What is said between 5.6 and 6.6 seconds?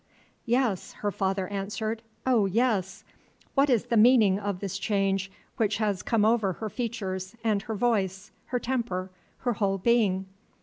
has come over